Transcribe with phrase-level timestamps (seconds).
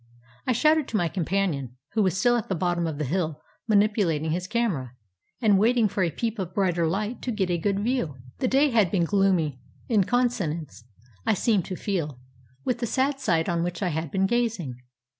[0.47, 4.31] I shouted to my companion, who was still at the bottom of the hill manipulating
[4.31, 4.93] his camera,
[5.39, 8.15] and waiting for a peep of brighter Hght to get a good view.
[8.39, 10.85] The day had been gloomy, in consonance,
[11.23, 12.19] I seemed to feel,
[12.65, 14.79] with the sad sight on which I had been gazing.